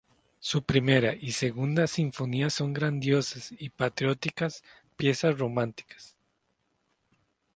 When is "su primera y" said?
0.39-1.31